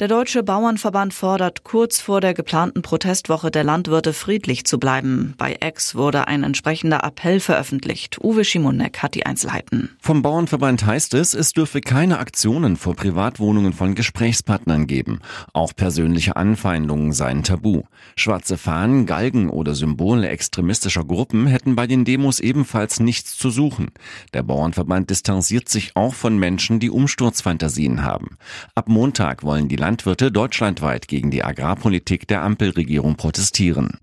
[0.00, 5.34] Der Deutsche Bauernverband fordert kurz vor der geplanten Protestwoche der Landwirte friedlich zu bleiben.
[5.38, 8.16] Bei Ex wurde ein entsprechender Appell veröffentlicht.
[8.22, 9.90] Uwe Schimonek hat die Einzelheiten.
[9.98, 15.18] Vom Bauernverband heißt es, es dürfe keine Aktionen vor Privatwohnungen von Gesprächspartnern geben.
[15.52, 17.82] Auch persönliche Anfeindungen seien tabu.
[18.14, 23.90] Schwarze Fahnen, Galgen oder Symbole extremistischer Gruppen hätten bei den Demos ebenfalls nichts zu suchen.
[24.32, 28.36] Der Bauernverband distanziert sich auch von Menschen, die Umsturzfantasien haben.
[28.76, 33.96] Ab Montag wollen die Landwirte deutschlandweit gegen die Agrarpolitik der Ampelregierung protestieren.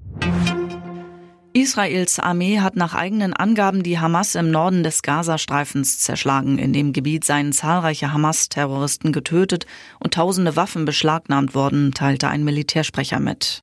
[1.53, 6.57] Israels Armee hat nach eigenen Angaben die Hamas im Norden des Gazastreifens zerschlagen.
[6.57, 9.67] In dem Gebiet seien zahlreiche Hamas-Terroristen getötet
[9.99, 13.61] und tausende Waffen beschlagnahmt worden, teilte ein Militärsprecher mit.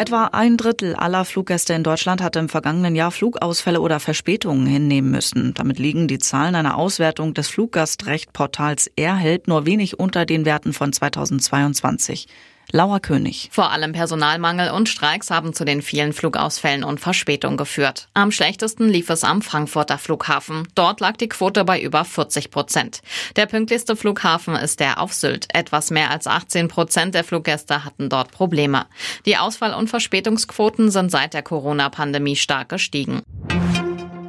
[0.00, 5.10] Etwa ein Drittel aller Fluggäste in Deutschland hat im vergangenen Jahr Flugausfälle oder Verspätungen hinnehmen
[5.10, 5.54] müssen.
[5.54, 10.92] Damit liegen die Zahlen einer Auswertung des Fluggastrechtportals Airhelp nur wenig unter den Werten von
[10.92, 12.28] 2022.
[12.70, 13.48] Laura König.
[13.50, 18.08] Vor allem Personalmangel und Streiks haben zu den vielen Flugausfällen und Verspätungen geführt.
[18.12, 20.68] Am schlechtesten lief es am Frankfurter Flughafen.
[20.74, 23.00] Dort lag die Quote bei über 40 Prozent.
[23.36, 25.46] Der pünktlichste Flughafen ist der auf Sylt.
[25.54, 28.84] Etwas mehr als 18 Prozent der Fluggäste hatten dort Probleme.
[29.24, 33.22] Die Ausfall- und Verspätungsquoten sind seit der Corona-Pandemie stark gestiegen.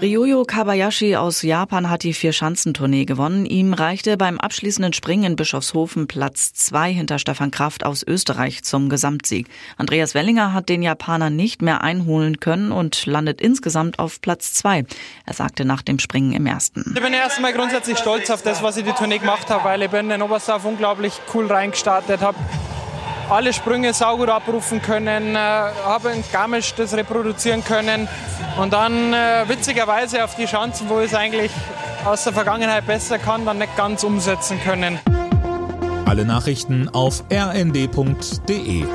[0.02, 3.45] Ryoyo Kabayashi aus Japan hat die Vier-Schanzentournee gewonnen.
[3.45, 8.88] Ihm reichte beim abschließenden Springen in Bischofshofen Platz zwei hinter Stefan Kraft aus Österreich zum
[8.88, 9.50] Gesamtsieg.
[9.75, 14.86] Andreas Wellinger hat den Japaner nicht mehr einholen können und landet insgesamt auf Platz zwei.
[15.25, 16.94] Er sagte nach dem Springen im ersten.
[16.95, 19.89] Ich bin erstmal grundsätzlich stolz auf das, was ich die Tournee gemacht habe, weil ich
[19.89, 22.38] bin in Oberstdorf unglaublich cool reingestartet habe
[23.30, 28.08] alle Sprünge saugut abrufen können, äh, habe in Garmisch das reproduzieren können
[28.59, 31.52] und dann äh, witzigerweise auf die Chancen, wo ich es eigentlich
[32.05, 34.99] aus der Vergangenheit besser kann, dann nicht ganz umsetzen können.
[36.05, 38.86] Alle Nachrichten auf rnd.de